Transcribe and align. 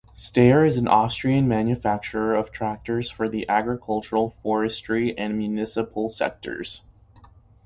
Steyr 0.17 0.65
is 0.67 0.77
an 0.77 0.87
Austrian 0.87 1.47
manufacturer 1.47 2.33
of 2.33 2.51
tractors 2.51 3.11
for 3.11 3.29
the 3.29 3.47
agricultural, 3.47 4.31
forestry 4.41 5.15
and 5.15 5.37
municipal 5.37 6.09
sectors. 6.09 6.81